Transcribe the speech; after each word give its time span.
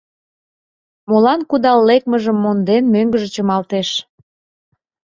Молан 1.09 1.41
кудал 1.49 1.79
лекмыжым 1.89 2.37
монден, 2.43 2.83
мӧҥгыжӧ 2.93 3.27
чымалтеш. 3.35 3.89